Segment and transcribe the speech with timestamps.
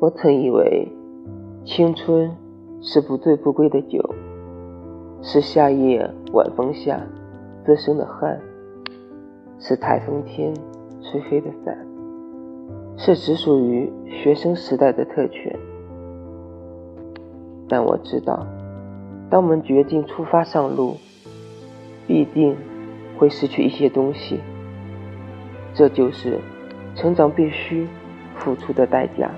[0.00, 0.88] 我曾以为
[1.62, 2.34] 青春
[2.80, 4.02] 是不醉不归的酒
[5.20, 6.98] 是夏夜晚风下
[7.66, 8.40] 滋生的汗
[9.58, 10.54] 是台风天
[11.02, 11.76] 吹飞的伞
[12.96, 15.54] 是只属于学生时代的特权。
[17.68, 18.46] 但我知道
[19.28, 20.96] 当我们决定出发上路
[22.06, 22.56] 必定
[23.18, 24.40] 会失去一些东西
[25.74, 26.38] 这就是
[26.94, 27.86] 成长必须
[28.36, 29.30] 付出的代价。